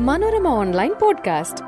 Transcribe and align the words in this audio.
Manorama 0.00 0.48
online 0.48 0.94
podcast. 1.02 1.64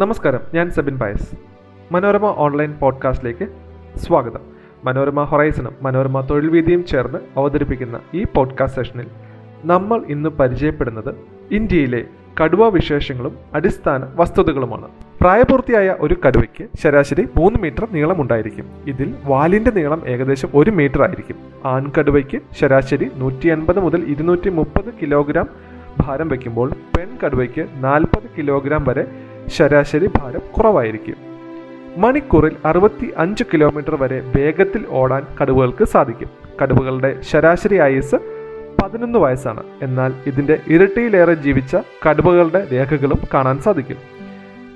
നമസ്കാരം 0.00 0.40
ഞാൻ 0.54 0.70
Sebin 0.70 0.98
Pious. 0.98 1.36
Manorama 1.92 2.24
online 2.24 2.72
പോഡ്കാസ്റ്റിലേക്ക് 2.72 3.48
സ്വാഗതം. 3.98 4.40
മനോരമ 4.84 5.22
ഹൊറൈസണും 5.22 5.76
മനോരമ 5.82 6.20
തൊഴിൽ 6.20 6.48
വീതിയും 6.48 6.84
ചേർന്ന് 6.84 7.18
അവതരിപ്പിക്കുന്ന 7.36 8.00
ഈ 8.14 8.24
പോഡ്കാസ്റ്റ് 8.24 8.82
സെഷനിൽ 8.82 9.10
നമ്മൾ 9.64 10.04
ഇന്ന് 10.08 10.28
പരിചയപ്പെടുന്നത് 10.28 11.14
ഇന്ത്യയിലെ 11.50 12.04
കടുവ 12.42 12.68
വിശേഷങ്ങളും 12.68 13.38
അടിസ്ഥാന 13.54 14.12
വസ്തുതകളുമാണ്. 14.14 14.88
പ്രായപൂർത്തിയായ 15.22 15.96
ഒരു 16.04 16.14
കടുവയ്ക്ക് 16.22 16.64
ശരാശരി 16.82 17.24
മൂന്ന് 17.36 17.58
മീറ്റർ 17.62 17.84
നീളം 17.92 18.20
ഉണ്ടായിരിക്കും. 18.22 18.66
ഇതിൽ 18.86 19.14
വാലിന്റെ 19.24 19.70
നീളം 19.76 20.00
ഏകദേശം 20.12 20.48
ഒരു 20.54 20.70
മീറ്റർ 20.70 21.02
ആയിരിക്കും. 21.02 21.36
ആൺകടുവയ്ക്ക് 21.64 22.38
ശരാശരി 22.60 23.06
നൂറ്റി 23.16 23.48
അൻപത് 23.48 23.80
മുതൽ 23.80 24.00
ഇരുന്നൂറ്റി 24.14 24.50
മുപ്പത് 24.50 24.88
കിലോഗ്രാം 25.02 25.48
ഭാരം 26.00 26.28
വയ്ക്കുമ്പോൾ 26.28 26.70
പെൺകടുവയ്ക്ക് 26.94 27.66
നാൽപ്പത് 27.84 28.26
കിലോഗ്രാം 28.38 28.84
വരെ 28.88 29.04
ശരാശരി 29.48 30.06
ഭാരം 30.06 30.42
കുറവായിരിക്കും. 30.56 31.18
മണിക്കൂറിൽ 31.96 32.56
അറുപത്തി 32.64 33.08
അഞ്ച് 33.16 33.44
കിലോമീറ്റർ 33.52 33.96
വരെ 34.02 34.18
വേഗത്തിൽ 34.36 34.84
ഓടാൻ 34.88 35.22
കടുവകൾക്ക് 35.40 35.84
സാധിക്കും. 35.84 36.30
കടുവകളുടെ 36.62 37.12
ശരാശരി 37.30 37.78
ആയുസ് 37.86 38.20
പതിനൊന്ന് 38.82 39.18
വയസ്സാണ്. 39.18 39.64
എന്നാൽ 39.82 40.12
ഇതിന്റെ 40.26 40.58
ഇരട്ടിയിലേറെ 40.74 41.34
ജീവിച്ച 41.46 41.76
കടുവകളുടെ 42.06 42.62
രേഖകളും 42.72 43.22
കാണാൻ 43.34 43.58
സാധിക്കും. 43.68 44.00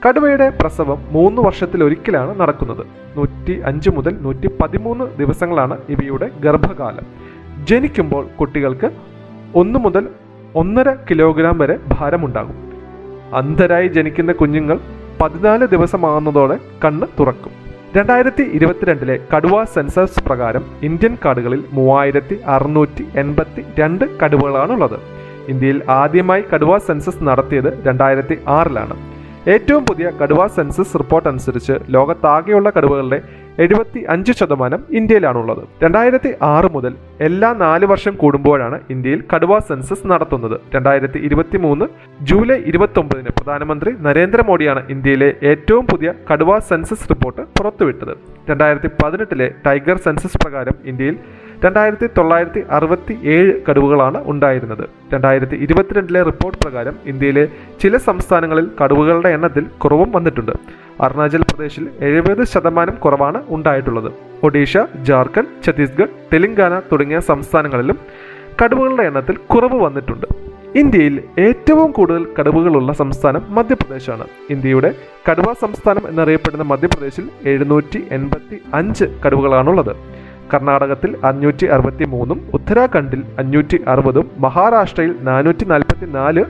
കടുവയുടെ 0.04 0.46
പ്രസവം 0.60 0.98
മൂന്ന് 1.10 1.42
വർഷത്തിൽ 1.42 1.84
ഒരിക്കലാണ് 1.84 2.40
നടക്കുന്നത്. 2.40 2.82
നൂറ്റി 3.16 3.54
അഞ്ച് 3.68 3.90
മുതൽ 3.90 4.14
നൂറ്റി 4.24 4.48
പതിമൂന്ന് 4.60 5.04
ദിവസങ്ങളാണ് 5.20 5.76
ഇവയുടെ 5.88 6.30
ഗർഭകാലം. 6.44 7.06
ജനിക്കുമ്പോൾ 7.68 8.24
കുട്ടികൾക്ക് 8.40 8.90
ഒന്ന് 9.54 9.78
മുതൽ 9.78 10.04
ഒന്നര 10.54 10.88
കിലോഗ്രാം 11.10 11.58
വരെ 11.58 11.76
ഭാരമുണ്ടാകും. 11.92 12.58
അന്ധരായി 13.34 13.88
ജനിക്കുന്ന 13.88 14.32
കുഞ്ഞുങ്ങൾ 14.32 14.78
പതിനാല് 15.20 15.66
ദിവസമാകുന്നതോടെ 15.66 16.58
കണ്ണ് 16.84 17.06
തുറക്കും. 17.20 17.52
രണ്ടായിരത്തി 17.96 18.44
ഇരുപത്തിരണ്ടിലെ 18.56 19.16
കടുവ 19.32 19.64
സെൻസസ് 19.64 20.22
പ്രകാരം 20.26 20.64
ഇന്ത്യൻ 20.82 21.16
കാടുകളിൽ 21.24 21.64
മൂവായിരത്തി 21.72 22.38
അറുന്നൂറ്റി 22.54 23.04
എൺപത്തി 23.22 23.64
രണ്ട് 23.80 24.04
കടുവകളാണുള്ളത്. 24.20 24.98
ഇന്ത്യയിൽ 25.48 25.82
ആദ്യമായി 25.88 26.44
കടുവ 26.52 26.78
സെൻസസ് 26.78 27.24
നടത്തിയത് 27.28 27.70
രണ്ടായിരത്തി 27.86 28.38
ആറിലാണ് 28.58 28.96
ഏറ്റവും 29.52 29.82
പുതിയ 29.88 30.06
കടുവ 30.20 30.40
സെൻസസ് 30.54 30.98
റിപ്പോർട്ട് 31.00 31.28
അനുസരിച്ച് 31.30 31.74
ലോകത്താകെയുള്ള 31.94 32.68
കടുവകളുടെ 32.76 33.18
എഴുപത്തി 33.64 34.00
അഞ്ച് 34.14 34.32
ശതമാനം 34.38 34.80
ഇന്ത്യയിലാണുള്ളത്. 34.98 35.60
രണ്ടായിരത്തി 35.82 36.30
ആറ് 36.48 36.68
മുതൽ 36.76 36.92
എല്ലാ 37.26 37.50
നാല് 37.62 37.86
വർഷം 37.92 38.14
കൂടുമ്പോഴാണ് 38.22 38.78
ഇന്ത്യയിൽ 38.94 39.20
കടുവ 39.32 39.58
സെൻസസ് 39.68 40.06
നടത്തുന്നത്. 40.12 40.56
രണ്ടായിരത്തി 40.74 41.20
ഇരുപത്തി 41.28 41.58
മൂന്ന് 41.66 41.86
ജൂലൈ 42.30 42.58
ഇരുപത്തി 42.70 43.00
ഒമ്പതിന് 43.02 43.32
പ്രധാനമന്ത്രി 43.38 43.92
നരേന്ദ്രമോദിയാണ് 44.06 44.82
ഇന്ത്യയിലെ 44.94 45.30
ഏറ്റവും 45.52 45.86
പുതിയ 45.92 46.12
കടുവ 46.32 46.58
സെൻസസ് 46.70 47.08
റിപ്പോർട്ട് 47.12 47.42
പുറത്തുവിട്ടത്. 47.58 48.14
രണ്ടായിരത്തി 48.50 48.90
പതിനെട്ടിലെ 49.02 49.48
ടൈഗർ 49.66 49.98
സെൻസസ് 50.08 50.40
പ്രകാരം 50.44 50.76
ഇന്ത്യയിൽ 50.92 51.16
രണ്ടായിരത്തി 51.64 52.06
തൊള്ളായിരത്തി 52.18 52.62
അറുപത്തി 52.70 53.14
ഏഴ് 53.24 53.52
കടുവകളാണ് 53.66 54.18
ഉണ്ടായിരുന്നത്. 54.26 54.84
രണ്ടായിരത്തി 55.12 55.56
ഇരുപത്തിരണ്ടിലെ 55.56 56.22
റിപ്പോർട്ട് 56.22 56.58
പ്രകാരം 56.64 56.94
ഇന്ത്യയിലെ 57.06 57.48
ചില 57.82 57.96
സംസ്ഥാനങ്ങളിൽ 57.96 58.66
കടുവകളുടെ 58.80 59.28
എണ്ണത്തിൽ 59.28 59.64
കുറവും 59.84 60.12
വന്നിട്ടുണ്ട്. 60.12 60.52
അരുണാചൽ 61.00 61.42
പ്രദേശിൽ 61.42 61.86
എഴുപത് 62.00 62.44
ശതമാനം 62.44 62.94
കുറവാണ് 62.94 63.42
ഉണ്ടായിട്ടുള്ളത്. 63.48 64.10
ഒഡീഷ 64.42 64.76
ജാർഖണ്ഡ് 65.08 65.64
ഛത്തീസ്ഗഡ് 65.64 66.14
തെലങ്കാന 66.32 66.80
തുടങ്ങിയ 66.92 67.18
സംസ്ഥാനങ്ങളിലും 67.18 67.98
കടുവകളുടെ 68.62 69.02
എണ്ണത്തിൽ 69.02 69.36
കുറവ് 69.36 69.78
വന്നിട്ടുണ്ട്. 69.84 70.26
ഇന്ത്യയിൽ 70.74 71.22
ഏറ്റവും 71.38 71.92
കൂടുതൽ 71.92 72.26
കടുവകളുള്ള 72.38 72.92
സംസ്ഥാനം 72.92 73.42
മധ്യപ്രദേശാണ്. 73.48 74.24
ഇന്ത്യയുടെ 74.50 74.94
കടുവ 75.30 75.52
സംസ്ഥാനം 75.60 76.08
എന്നറിയപ്പെടുന്ന 76.08 76.64
മധ്യപ്രദേശിൽ 76.64 77.26
എഴുന്നൂറ്റി 77.44 78.00
എൺപത്തി 78.10 78.56
അഞ്ച് 78.74 79.04
കടുവകളാണുള്ളത്. 79.26 80.15
കർണാടകത്തിൽ 80.54 81.16
അഞ്ഞൂറ്റി 81.24 81.66
അറുപത്തി 81.66 82.04
മൂന്നും 82.04 82.48
ഉത്തരാഖണ്ഡിൽ 82.54 83.22
അഞ്ഞൂറ്റി 83.38 83.78
അറുപതും 83.88 84.30
മഹാരാഷ്ട്രയിൽ 84.38 85.14
നാനൂറ്റി 85.20 85.64
നാൽപ്പത്തി 85.64 86.06
നാല് 86.06 86.44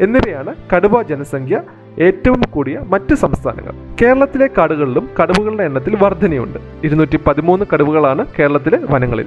എന്നിവയാണ് 0.00 0.54
കടുവ 0.74 1.02
ജനസംഖ്യ 1.02 1.62
ഏറ്റവും 1.98 2.40
കൂടിയ 2.50 2.80
മറ്റ് 2.86 3.14
സംസ്ഥാനങ്ങൾ. 3.14 3.74
കേരളത്തിലെ 4.02 4.46
കാടുകളിലും 4.58 5.08
കടുവകളുടെ 5.22 5.64
എണ്ണത്തിൽ 5.64 5.96
വർധനയുണ്ട്. 6.02 6.58
ഇരുന്നൂറ്റി 6.84 7.18
പതിമൂന്ന് 7.26 7.66
കടുവകളാണ് 7.72 8.26
കേരളത്തിലെ 8.38 8.78
വനങ്ങളിൽ. 8.90 9.26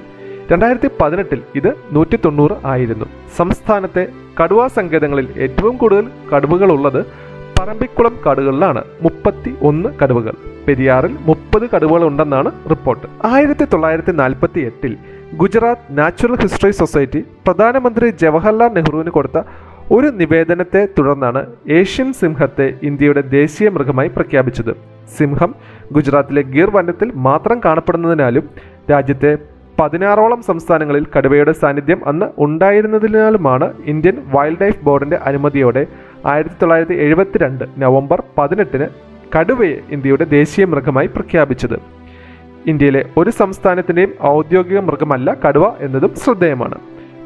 രണ്ടായിരത്തി 0.52 0.90
പതിനെട്ടിൽ 1.02 1.41
ഇത് 1.56 1.74
നൂറ്റി 1.91 2.19
തൊണ്ണൂറ് 2.25 2.52
ആയിരുന്നു. 2.66 3.06
സംസ്ഥാനത്തെ 3.38 4.08
കടുവാ 4.44 4.68
സങ്കേതങ്ങളിൽ 4.68 5.28
ഏറ്റവും 5.38 5.78
കൂടുതൽ 5.78 6.08
കടുവകൾ 6.35 6.72
ഉള്ളത് 6.72 7.06
പറമ്പിക്കുളം 7.59 8.14
കാടുകളിലാണ് 8.25 8.81
മുപ്പത്തി 9.02 9.52
ഒന്ന് 9.62 9.90
കടുവകൾ. 10.00 10.36
പെരിയാറിൽ 10.68 11.14
മുപ്പത് 11.28 11.70
കടുവകൾ 11.70 12.03
ഉണ്ടെന്നാണ് 12.08 12.50
റിപ്പോർട്ട്. 12.72 13.08
ആയിരത്തി 13.25 13.64
തൊള്ളായിരത്തി 13.64 14.12
നാൽപ്പത്തി 14.12 14.59
എട്ടിൽ 14.59 14.97
ഗുജറാത്ത് 15.42 15.97
നാച്ചുറൽ 15.97 16.38
ഹിസ്റ്ററി 16.44 16.72
സൊസൈറ്റി 16.72 17.22
പ്രധാനമന്ത്രി 17.46 18.09
ജവഹർലാൽ 18.22 18.72
നെഹ്റുവിന് 18.78 19.09
കൊടുത്ത 19.09 19.40
ഒരു 19.92 20.08
നിവേദനത്തെ 20.08 20.88
തുടർന്നാണ് 20.97 21.46
ഏഷ്യൻ 21.70 22.14
സിംഹത്തെ 22.14 22.74
ഇന്ത്യയുടെ 22.84 23.22
ദേശീയ 23.22 23.70
മൃഗമായി 23.70 24.08
പ്രഖ്യാപിച്ചത്. 24.08 24.74
സിംഹം 25.18 25.56
ഗുജറാത്തിലെ 25.91 26.41
ഗീർ 26.41 26.70
വനത്തിൽ 26.70 27.12
മാത്രം 27.14 27.62
കാണപ്പെടുന്നതിനാലും 27.66 28.50
രാജ്യത്തെ 28.91 29.38
പതിനാറോളം 29.81 30.41
സംസ്ഥാനങ്ങളിൽ 30.41 31.06
കടുവയുടെ 31.18 31.52
സാന്നിധ്യം 31.52 32.08
അന്ന് 32.08 32.26
ഉണ്ടായിരുന്നതിനാലുമാണ് 32.38 33.74
ഇന്ത്യൻ 33.86 34.16
വൈൽഡ് 34.36 34.62
ലൈഫ് 34.62 34.81
ബോർഡിന്റെ 34.84 35.16
അനുമതിയോടെ 35.16 35.84
ആയിരത്തി 36.25 36.56
തൊള്ളായിരത്തി 36.56 36.94
എഴുപത്തിരണ്ട് 36.94 37.66
നവംബർ 37.78 38.24
പതിനെട്ടിന് 38.38 38.88
കടുവയെ 39.38 39.80
ഇന്ത്യയുടെ 39.91 40.24
ദേശീയ 40.24 40.66
മൃഗമായി 40.66 41.07
പ്രഖ്യാപിച്ചത്. 41.07 41.80
ഇന്ത്യയിലെ 42.68 43.06
ഒരു 43.18 43.30
സംസ്ഥാനത്തിന്റെയും 43.30 44.13
ഔദ്യോഗിക 44.24 44.79
മൃഗമല്ല 44.79 45.38
കടുവ 45.47 45.74
എന്നതും 45.79 46.16
ശ്രദ്ധേയമാണ്. 46.16 46.78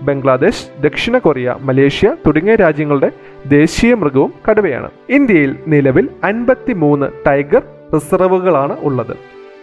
ബംഗ്ലാദേശ് 0.01 0.83
ദക്ഷിണ 0.83 1.17
കൊറിയ 1.17 1.55
മലേഷ്യ 1.61 2.15
തുടങ്ങിയ 2.25 2.55
രാജ്യങ്ങളുടെ 2.55 3.11
ദേശീയ 3.45 3.93
മൃഗവും 3.93 4.33
കടുവയാണ്. 4.49 4.89
ഇന്ത്യയിൽ 5.09 5.55
നിലവിൽ 5.67 6.09
അൻപത്തി 6.23 6.73
മൂന്ന് 6.73 7.05
ടൈഗർ 7.27 7.63
റിസർവുകളാണ് 7.95 8.77
ഉള്ളത്. 8.79 9.17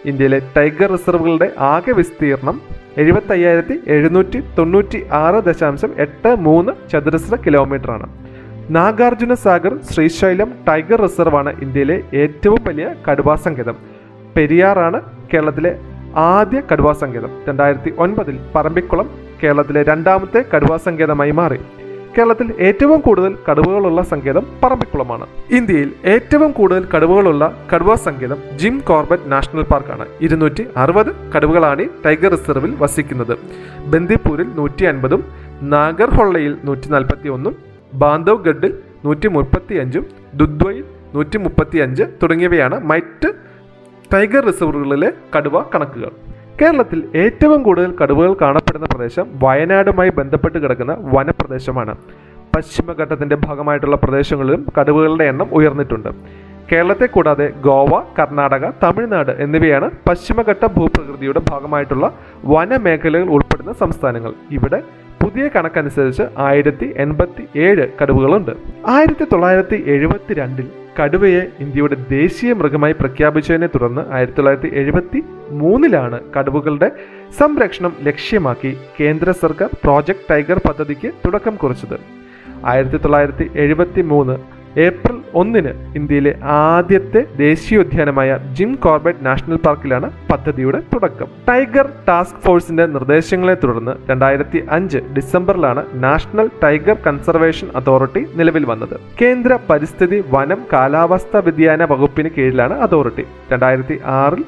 ഇന്ത്യയിലെ 0.05 0.41
ടൈഗർ 0.57 0.91
റിസർവുകളുടെ 0.91 1.51
ആകെ 1.57 1.91
വിസ്തീർണം 1.91 2.61
എഴുപത്തി 2.97 3.31
അയ്യായിരത്തി 3.31 3.79
എഴുന്നൂറ്റി 3.87 4.43
തൊണ്ണൂറ്റി 4.57 5.05
ആറ് 5.11 5.43
ദശാംശം 5.43 5.91
എട്ട് 5.97 6.35
മൂന്ന് 6.35 6.71
ചതുരശ്ര 6.91 7.35
കിലോമീറ്ററാണ്. 7.45 8.30
നാഗാർജുന 8.69 9.33
സാഗർ 9.33 9.79
ശ്രീശൈലം 9.91 10.53
ടൈഗർ 10.67 11.01
റിസർവാണ് 11.01 11.61
ഇന്ത്യയിലെ 11.61 12.03
ഏറ്റവും 12.13 12.59
വലിയ 12.67 12.95
കടുവാ 13.09 13.35
സങ്കേതം. 13.35 13.75
പെരിയാറാണ് 14.35 15.01
കേരളത്തിലെ 15.33 15.79
ആദ്യ 16.15 16.61
കടുവാ 16.71 16.93
സങ്കേതം. 16.93 17.29
രണ്ടായിരത്തി 17.47 17.93
ഒൻപതിൽ 17.97 18.39
പറമ്പിക്കുളം 18.55 19.09
കേരളത്തിലെ 19.43 19.83
രണ്ടാമത്തെ 19.83 20.45
കടുവാ 20.55 20.77
സങ്കേതമായി 20.77 21.31
മാറി. 21.31 21.59
കേരളത്തിൽ 22.17 22.53
ഏറ്റവും 22.59 22.99
കൂടുതൽ 22.99 23.37
കടുവകളുള്ള 23.49 24.01
സങ്കേതം 24.01 24.47
പറമ്പിക്കുളമാണ്. 24.63 25.25
ഇന്ത്യയിൽ 25.51 25.93
ഏറ്റവും 26.05 26.51
കൂടുതൽ 26.51 26.85
കടുവകളുള്ള 26.95 27.65
കടുവാ 27.73 27.95
സങ്കേതം 27.95 28.37
ജിം 28.57 28.79
കോർബറ്റ് 28.79 29.31
നാഷണൽ 29.31 29.61
പാർക്കാണ്. 29.61 30.07
ഇരുന്നൂറ്റി 30.21 30.67
അറുപത് 30.77 31.15
കടുവകളാണ് 31.35 31.85
ടൈഗർ 32.05 32.31
റിസർവിൽ 32.31 32.75
വസിക്കുന്നത്. 32.79 33.37
ബന്ദിപ്പൂരിൽ 33.85 34.47
നൂറ്റി 34.55 34.85
അൻപതും 34.85 35.23
നാഗർഹൊള്ളയിൽ 35.61 36.57
നൂറ്റി 36.63 36.89
നാൽപ്പത്തി 36.89 37.29
ഒന്നും 37.29 37.70
ബാന്ധവ്ഗഡിൽ 37.93 38.73
നൂറ്റി 39.05 39.27
മുപ്പത്തി 39.27 39.75
അഞ്ചും 39.75 40.05
ദുദ്വയിൽ 40.33 40.83
നൂറ്റി 41.15 41.37
മുപ്പത്തി 41.37 41.77
അഞ്ച് 41.77 42.03
തുടങ്ങിയവയാണ് 42.23 42.79
മറ്റ് 42.79 43.29
ടൈഗർ 44.13 44.45
റിസർവുകളിലെ 44.45 45.13
കടുവ 45.37 45.61
കണക്കുകൾ. 45.61 46.11
കേരളത്തിൽ 46.61 47.09
ഏറ്റവും 47.15 47.63
കൂടുതൽ 47.63 47.95
കടുവകൾ 48.03 48.33
കാണപ്പെടുന്ന 48.41 48.85
പ്രദേശം 48.85 49.25
വയനാടുമായി 49.43 50.09
ബന്ധപ്പെട്ട് 50.09 50.57
കിടക്കുന്ന 50.57 50.97
വനപ്രദേശമാണ്. 50.99 51.95
പശ്ചിമഘട്ടത്തിന്റെ 52.55 53.35
ഭാഗമായിട്ടുള്ള 53.35 53.95
പ്രദേശങ്ങളിലും 53.95 54.67
കടുവകളുടെ 54.79 55.23
എണ്ണം 55.23 55.49
ഉയർന്നിട്ടുണ്ട്. 55.51 56.09
കേരളത്തെ 56.71 57.05
കൂടാതെ 57.05 57.53
ഗോവ 57.61 58.01
കർണാടക 58.19 58.71
തമിഴ്നാട് 58.83 59.31
എന്നിവയാണ് 59.31 59.89
പശ്ചിമഘട്ട 60.09 60.65
ഭൂപ്രകൃതിയുടെ 60.65 61.41
ഭാഗമായിട്ടുള്ള 61.51 62.13
വനമേഖലകൾ 62.45 63.29
ഉൾപ്പെടുന്ന 63.29 63.73
സംസ്ഥാനങ്ങൾ. 63.73 64.33
ഇവിടെ 64.51 64.83
പുതിയ 65.21 65.49
കണക്കനുസരിച്ച് 65.55 66.23
ആയിരത്തി 66.37 66.93
എൺപത്തി 66.97 67.59
ഏഴ് 67.59 67.87
കടുവകളുണ്ട്. 68.01 68.51
ആയിരത്തി 68.87 69.25
തൊള്ളായിരത്തി 69.31 69.83
എഴുപത്തി 69.87 70.33
രണ്ടിൽ 70.33 70.67
കടുവയെ 71.01 71.41
ഇന്ത്യയുടെ 71.59 71.95
ദേശീയ 72.09 72.53
മൃഗമായി 72.53 72.93
പ്രഖ്യാപിച്ചതിനെ 72.93 73.67
തുടർന്ന് 73.67 74.01
ആയിരത്തി 74.13 74.37
തൊള്ളായിരത്തി 74.37 74.75
എഴുപത്തി 74.75 75.23
മൂന്നിലാണ് 75.49 76.19
കടുവകളുടെ 76.37 76.91
സംരക്ഷണം 77.37 77.93
ലക്ഷ്യമാക്കി 78.03 78.77
കേന്ദ്ര 78.99 79.31
സർക്കാർ 79.31 79.69
പ്രോജക്ട് 79.83 80.27
ടൈഗർ 80.31 80.61
പദ്ധതിക്ക് 80.69 81.11
തുടക്കം 81.25 81.55
കുറിച്ചത്. 81.55 81.97
ആയിരത്തി 82.65 82.97
തൊള്ളായിരത്തി 82.97 83.51
എഴുപത്തി 83.55 84.01
മൂന്ന് 84.01 84.37
ഏപ്രിൽ 84.79 85.20
ഒന്നിന് 85.33 85.71
ഇന്ത്യയിലെ 85.95 86.39
ആദ്യത്തെ 86.43 87.21
ദേശീയോദ്യാനമായ 87.35 88.37
ജിം 88.53 88.75
കോർബറ്റ് 88.75 89.25
നാഷണൽ 89.25 89.55
പാർക്കിലാണ് 89.55 90.11
പദ്ധതിയുടെ 90.31 90.79
തുടക്കം. 90.93 91.27
ടൈഗർ 91.49 91.89
ടാസ്ക് 92.07 92.41
ഫോഴ്സിന്റെ 92.45 92.85
നിർദ്ദേശങ്ങളെ 92.85 93.55
തുടർന്ന് 93.63 93.91
രണ്ടായിരത്തി 94.09 94.61
അഞ്ച് 94.71 94.97
ഡിസംബറിലാണ് 95.17 95.83
നാഷണൽ 95.93 96.49
ടൈഗർ 96.63 96.97
കൺസർവേഷൻ 97.07 97.67
അതോറിറ്റി 97.75 98.25
നിലവിൽ 98.35 98.65
വന്നത്. 98.65 98.99
കേന്ദ്ര 99.21 99.59
പരിസ്ഥിതി 99.69 100.23
വനം 100.29 100.61
കാലാവസ്ഥാ 100.73 101.39
വ്യതിയാന 101.39 101.83
വകുപ്പിന് 101.83 102.29
കീഴിലാണ് 102.29 102.73
അതോറിറ്റി. 102.73 103.25
രണ്ടായിരത്തി 103.51 103.99
ആറിൽ 104.05 104.43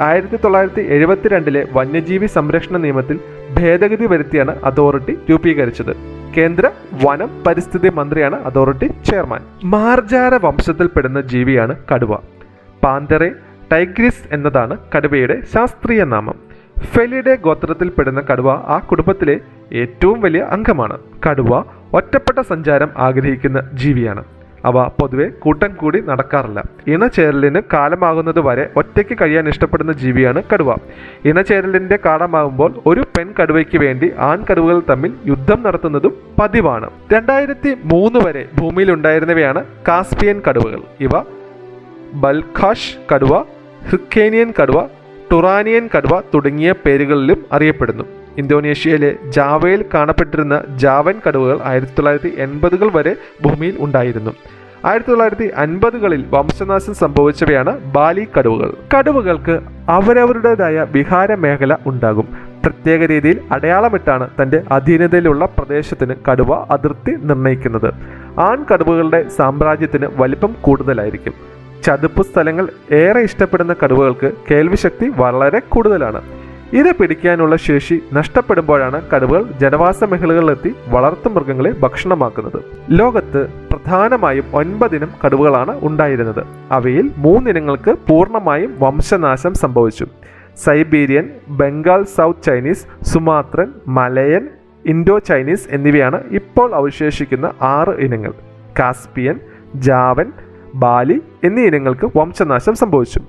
ആയിരത്തി 0.00 0.36
തൊള്ളായിരത്തി 0.36 0.82
എഴുപത്തിരണ്ടിലെ 0.94 1.66
വന്യജീവി 1.72 2.26
സംരക്ഷണ 2.26 2.76
നിയമത്തിൽ 2.76 3.20
ഭേദഗതി 3.58 4.06
വരുത്തിയാണ് 4.06 4.62
അതോറിറ്റി 4.64 5.18
രൂപീകരിച്ചത്. 5.30 6.21
കേന്ദ്ര 6.36 6.70
വനം 7.04 7.44
പരിസ്ഥിതി 7.46 7.88
മന്ത്രിയാണ് 7.88 8.42
അതോറിറ്റി 8.44 8.86
ചെയർമാൻ. 8.86 9.40
മാർജാര 9.64 10.34
വംശത്തിൽപ്പെടുന്ന 10.34 11.20
ജീവിയാണ് 11.20 11.76
കടുവ. 11.94 12.16
പാന്തറെ 12.84 13.30
ടൈഗ്രിസ് 13.72 14.22
എന്നതാണ് 14.32 14.76
കടുവയുടെ 14.96 15.42
ശാസ്ത്രീയ 15.54 16.04
നാമം. 16.04 16.34
ഫെലിഡെ 16.84 17.34
ഗോത്രത്തിൽപ്പെടുന്ന 17.34 18.20
കടുവ 18.20 18.50
ആ 18.50 18.78
കുടുംബത്തിലെ 18.90 19.40
ഏറ്റവും 19.72 20.20
വലിയ 20.20 20.40
അംഗമാണ്. 20.40 20.98
കടുവ 21.30 21.64
ഒറ്റപ്പെട്ട 21.92 22.38
സഞ്ചാരം 22.40 22.90
ആഗ്രഹിക്കുന്ന 22.96 23.70
ജീവിയാണ്. 23.74 24.24
അവ 24.64 24.82
പൊതുവെ 25.00 25.26
കൂട്ടം 25.44 25.74
കൂടി 25.74 26.00
നടക്കാറില്ല. 26.00 26.62
ഇണചേരലിന് 26.86 27.60
കാലമാകുന്നത് 27.72 28.40
വരെ 28.40 28.64
ഒറ്റയ്ക്ക് 28.76 29.18
കഴിയാൻ 29.20 29.48
ഇഷ്ടപ്പെടുന്ന 29.48 29.92
ജീവിയാണ് 29.92 30.42
കടുവ. 30.52 30.76
ഇണചേരലിന്റെ 31.24 31.98
കാലമാകുമ്പോൾ 32.04 32.74
ഒരു 32.86 33.00
പെൺ 33.00 33.34
കടുവയ്ക്ക് 33.40 33.78
വേണ്ടി 33.78 34.10
ആൺ 34.18 34.44
കടുവകൾ 34.50 34.82
തമ്മിൽ 34.90 35.12
യുദ്ധം 35.26 35.62
നടത്തുന്നതും 35.62 36.14
പതിവാണ്. 36.40 36.90
രണ്ടായിരത്തി 37.12 37.76
മൂന്ന് 37.84 38.18
വരെ 38.26 38.48
ഭൂമിയിൽ 38.58 38.92
ഉണ്ടായിരുന്നവയാണ് 38.92 39.64
കാസ്പിയൻ 39.88 40.42
കടുവകൾ. 40.48 40.80
ഇവ 41.00 41.10
ബൽഖാഷ് 42.24 42.94
കടുവ 43.14 43.38
ഹൃക്കേനിയൻ 43.90 44.52
കടുവ 44.62 44.86
ടുറാനിയൻ 45.32 45.88
കടുവ 45.96 46.20
തുടങ്ങിയ 46.34 46.72
പേരുകളിലും 46.86 47.38
അറിയപ്പെടുന്നു. 47.52 48.04
ഇന്തോനേഷ്യയിലെ 48.38 49.14
ജാവയിൽ 49.28 49.84
കാണപ്പെട്ടിരുന്ന 49.94 50.62
ജാവൻ 50.76 51.14
കടുവകൾ 51.28 51.58
ആയിരത്തി 51.64 51.92
തൊള്ളായിരത്തി 51.92 52.34
എൺപതുകൾ 52.38 52.90
വരെ 52.92 53.16
ഭൂമിയിൽ 53.42 53.76
ഉണ്ടായിരുന്നു. 53.80 54.30
ആയിരത്തി 54.84 55.08
തൊള്ളായിരത്തി 55.08 55.50
അൻപതുകളിൽ 55.56 56.24
വംശനാശം 56.30 56.94
സംഭവിച്ചവയാണ് 56.94 57.78
ബാലി 57.78 58.28
കടുവകൾ. 58.38 58.74
കടുവകൾക്ക് 58.98 59.60
അവരവരുടേതായ 59.88 60.86
വിഹാര 60.92 61.34
മേഖല 61.34 61.76
ഉണ്ടാകും. 61.86 62.28
പ്രത്യേക 62.64 63.06
രീതിയിൽ 63.06 63.40
അടയാളമിട്ടാണ് 63.52 64.28
തന്റെ 64.42 64.62
അധീനതയിലുള്ള 64.70 65.44
പ്രദേശത്തിന് 65.44 66.14
കടുവ 66.30 66.66
അതിർത്തി 66.70 67.10
നിർണയിക്കുന്നത്. 67.10 67.94
ആൺ 68.38 68.64
കടുവകളുടെ 68.72 69.28
സാമ്രാജ്യത്തിന് 69.28 70.06
വലിപ്പം 70.16 70.56
കൂടുതലായിരിക്കും. 70.60 71.32
ചതുപ്പ് 71.84 72.22
സ്ഥലങ്ങൾ 72.22 72.68
ഏറെ 72.92 73.20
ഇഷ്ടപ്പെടുന്ന 73.20 73.74
കടുവകൾക്ക് 73.84 74.32
കേൾവിശക്തി 74.50 75.12
വളരെ 75.16 75.58
കൂടുതലാണ്. 75.58 76.41
ഇത് 76.78 76.88
പിടിക്കാനുള്ള 76.98 77.56
ശേഷി 77.56 77.96
നഷ്ടപ്പെടുമ്പോഴാണ് 78.12 78.98
കടുവകൾ 79.10 79.42
ജനവാസ 79.62 80.04
മേഖലകളിലെത്തി 80.04 80.70
വളർത്തു 80.88 81.28
മൃഗങ്ങളെ 81.28 81.70
ഭക്ഷണമാക്കുന്നത്. 81.82 82.60
ലോകത്ത് 82.90 83.40
പ്രധാനമായും 83.70 84.46
ഒൻപതിനം 84.52 85.10
കടുവകളാണ് 85.24 85.78
ഉണ്ടായിരുന്നത്. 85.82 86.42
അവയിൽ 86.70 87.10
മൂന്നിനങ്ങൾക്ക് 87.16 87.94
പൂർണമായും 88.08 88.72
വംശനാശം 88.78 89.54
സംഭവിച്ചു. 89.54 90.06
Siberian 90.64 91.28
Bengal 91.48 92.02
south 92.16 92.42
Chinese 92.42 92.86
Sumatran 93.02 93.68
Malayan 93.88 94.48
Indo 94.86 95.18
Chinese 95.18 95.68
എന്നിവയാണ് 95.70 96.22
ഇപ്പോൾ 96.30 96.74
അവശേഷിക്കുന്ന 96.74 97.50
ആറ് 97.76 97.94
ഇനങ്ങൾ. 98.06 98.32
കാസ്പിയൻ 98.78 99.36
ജാവൻ 99.74 100.30
ബാലി 100.74 101.20
എന്നീ 101.44 101.62
ഇനങ്ങൾക്ക് 101.66 102.18
വംശനാശം 102.18 102.74
സംഭവിച്ചു. 102.74 103.20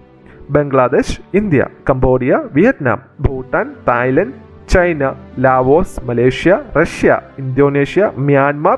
Bangladesh 0.51 1.38
India 1.38 1.66
Cambodia 1.90 2.40
Vietnam 2.54 3.00
Bhutan 3.44 3.68
Thailand 3.88 4.36
China 4.72 5.04
Laos 5.44 6.00
Malaysia 6.07 6.51
Russia 6.78 7.10
Indonesia 7.40 8.04
Myanmar 8.28 8.78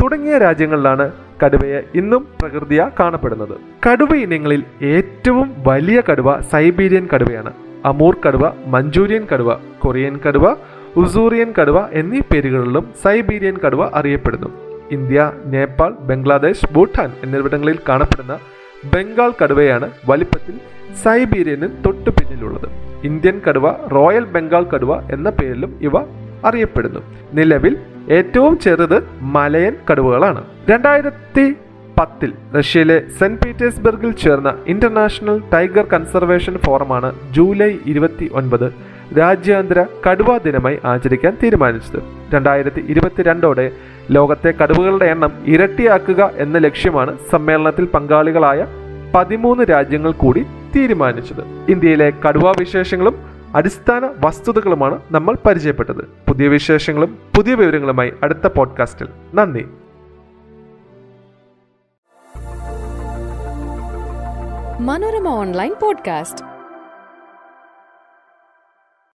തുടങ്ങിയ 0.00 0.34
രാജ്യങ്ങളിലാണ് 0.38 1.06
കടുവയെ 1.42 1.80
ഇന്നും 1.94 2.22
പ്രകൃതിയ 2.40 2.80
കാണപ്പെടുന്നത്. 3.00 3.54
കടുവ 3.86 4.12
ഇനങ്ങളിൽ 4.24 4.62
ഏറ്റവും 4.92 5.48
വലിയ 5.68 5.98
കടുവ 6.08 6.40
സൈബീരിയൻ 6.52 7.08
കടുവയാണ്. 7.12 7.52
അമൂർ 7.84 8.16
കടുവ 8.26 8.44
മഞ്ചൂരിയൻ 8.66 9.24
കടുവ 9.32 9.56
കൊറിയൻ 9.82 10.16
കടുവ 10.26 10.46
ഉസൂറിയൻ 10.96 11.52
കടുവ 11.58 11.78
എന്നീ 11.92 12.20
പേരുകളിലും 12.20 12.86
സൈബീരിയൻ 13.04 13.56
കടുവ 13.64 13.90
അറിയപ്പെടുന്നു. 13.94 14.50
ഇന്ത്യ 14.90 15.20
നേപ്പാൾ 15.54 15.92
ബംഗ്ലാദേശ് 16.10 16.66
ഭൂട്ടാൻ 16.74 17.10
എന്നിവിടങ്ങളിൽ 17.24 17.78
കാണപ്പെടുന്ന 17.88 18.34
ബംഗാൾ 18.94 19.32
കടുവയാണ് 19.42 19.88
വലിപ്പത്തിൽ 20.10 20.56
സൈബീരിയന് 21.04 21.68
തൊട്ടു 21.84 22.10
പിന്നിലുള്ളത് 22.10 22.68
ഇന്ത്യൻ 23.04 23.40
കടുവ 23.48 23.68
റോയൽ 23.92 24.24
ബംഗാൾ 24.24 24.64
കടുവ 24.74 24.92
എന്ന 25.12 25.30
പേരിലും 25.30 25.78
ഇവ 25.82 25.96
അറിയപ്പെടുന്നു. 26.44 27.00
നിലവിൽ 27.32 27.76
ഏറ്റവും 28.10 28.58
ചെറുത് 28.58 29.04
മലയൻ 29.20 29.74
കടുവകളാണ്. 29.90 30.44
രണ്ടായിരത്തി 30.70 31.54
പത്തിൽ 32.00 32.32
റഷ്യയിലെ 32.56 33.02
സെന്റ് 33.18 33.40
പീറ്റേഴ്സ്ബർഗിൽ 33.40 34.12
ചേർന്ന 34.12 34.54
ഇന്റർനാഷണൽ 34.66 35.42
ടൈഗർ 35.54 35.84
കൺസർവേഷൻ 35.92 36.58
ഫോറമാണ് 36.58 37.12
ജൂലൈ 37.32 37.76
ഇരുപത്തി 37.86 38.30
ഒൻപത് 38.34 38.72
രാജ്യാന്തര 39.18 39.84
കടുവ 40.06 40.38
ദിനമായി 40.38 40.78
ആചരിക്കാൻ 40.84 41.36
തീരുമാനിച്ചത്. 41.42 42.02
രണ്ടായിരത്തി 42.34 42.84
ഇരുപത്തിരണ്ടോടെ 42.88 43.72
ലോകത്തെ 44.10 44.50
കടുവകളുടെ 44.50 45.04
എണ്ണം 45.04 45.32
ഇരട്ടിയാക്കുക 45.46 46.30
എന്ന 46.36 46.58
ലക്ഷ്യമാണ് 46.58 47.18
സമ്മേളനത്തിൽ 47.30 47.84
പങ്കാളികളായ 47.84 48.66
പതിമൂന്ന് 49.14 49.64
രാജ്യങ്ങൾ 49.70 50.12
കൂടി 50.12 50.46
തീരുമാനിച്ചത്. 50.76 51.42
ഇന്ത്യയിലെ 51.68 52.12
കടുവാ 52.28 52.52
വിശേഷങ്ങളും 52.58 53.22
അടിസ്ഥാന 53.54 54.10
വസ്തുതകളുമാണ് 54.18 55.00
നമ്മൾ 55.10 55.36
പരിചയപ്പെട്ടത്. 55.46 56.08
പുതിയ 56.28 56.48
വിശേഷങ്ങളും 56.48 57.18
പുതിയ 57.36 57.54
വിവരങ്ങളുമായി 57.54 58.12
അടുത്ത 58.22 58.46
പോഡ്കാസ്റ്റിൽ. 58.46 59.08
നന്ദി. 59.34 59.66
Manorama 64.80 65.28
online 65.28 65.74
podcast. 65.82 66.51